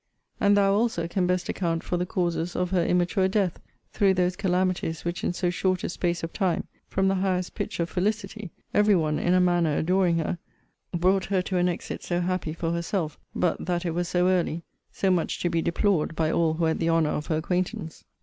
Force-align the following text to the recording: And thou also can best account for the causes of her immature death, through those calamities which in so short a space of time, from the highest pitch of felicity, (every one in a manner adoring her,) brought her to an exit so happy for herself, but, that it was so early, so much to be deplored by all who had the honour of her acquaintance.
And 0.39 0.57
thou 0.57 0.73
also 0.73 1.07
can 1.07 1.27
best 1.27 1.47
account 1.47 1.83
for 1.83 1.95
the 1.95 2.07
causes 2.07 2.55
of 2.55 2.71
her 2.71 2.83
immature 2.83 3.27
death, 3.27 3.59
through 3.91 4.15
those 4.15 4.35
calamities 4.35 5.05
which 5.05 5.23
in 5.23 5.31
so 5.31 5.51
short 5.51 5.83
a 5.83 5.89
space 5.89 6.23
of 6.23 6.33
time, 6.33 6.65
from 6.87 7.07
the 7.07 7.13
highest 7.13 7.53
pitch 7.53 7.79
of 7.79 7.87
felicity, 7.87 8.49
(every 8.73 8.95
one 8.95 9.19
in 9.19 9.35
a 9.35 9.39
manner 9.39 9.77
adoring 9.77 10.17
her,) 10.17 10.39
brought 10.91 11.25
her 11.25 11.43
to 11.43 11.57
an 11.57 11.69
exit 11.69 12.01
so 12.01 12.19
happy 12.19 12.53
for 12.53 12.71
herself, 12.71 13.19
but, 13.35 13.63
that 13.63 13.85
it 13.85 13.91
was 13.91 14.07
so 14.07 14.27
early, 14.27 14.63
so 14.91 15.11
much 15.11 15.39
to 15.41 15.51
be 15.51 15.61
deplored 15.61 16.15
by 16.15 16.31
all 16.31 16.55
who 16.55 16.65
had 16.65 16.79
the 16.79 16.89
honour 16.89 17.11
of 17.11 17.27
her 17.27 17.37
acquaintance. 17.37 18.03